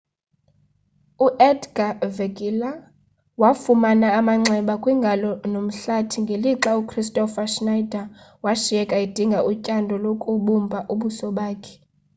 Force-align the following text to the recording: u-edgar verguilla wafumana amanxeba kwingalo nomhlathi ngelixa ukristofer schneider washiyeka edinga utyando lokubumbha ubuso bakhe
u-edgar 1.25 1.93
verguilla 2.15 2.71
wafumana 3.41 4.07
amanxeba 4.19 4.73
kwingalo 4.83 5.29
nomhlathi 5.51 6.17
ngelixa 6.23 6.71
ukristofer 6.81 7.47
schneider 7.53 8.05
washiyeka 8.45 8.95
edinga 9.05 9.39
utyando 9.51 9.93
lokubumbha 10.03 10.79
ubuso 10.93 11.27
bakhe 11.37 11.75